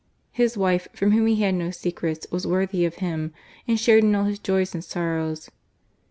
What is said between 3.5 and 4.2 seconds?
and shared in